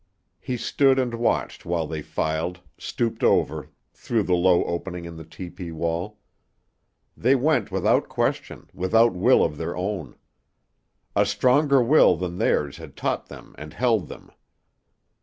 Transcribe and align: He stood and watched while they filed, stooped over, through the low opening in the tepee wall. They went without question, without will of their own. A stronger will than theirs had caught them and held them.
He 0.39 0.57
stood 0.57 0.97
and 0.97 1.13
watched 1.13 1.63
while 1.63 1.85
they 1.85 2.01
filed, 2.01 2.61
stooped 2.79 3.23
over, 3.23 3.69
through 3.93 4.23
the 4.23 4.33
low 4.33 4.63
opening 4.63 5.05
in 5.05 5.15
the 5.15 5.23
tepee 5.23 5.71
wall. 5.71 6.17
They 7.15 7.35
went 7.35 7.71
without 7.71 8.09
question, 8.09 8.67
without 8.73 9.13
will 9.13 9.43
of 9.43 9.57
their 9.57 9.77
own. 9.77 10.15
A 11.15 11.23
stronger 11.23 11.83
will 11.83 12.15
than 12.15 12.39
theirs 12.39 12.77
had 12.77 12.95
caught 12.95 13.27
them 13.27 13.53
and 13.59 13.75
held 13.75 14.07
them. 14.07 14.31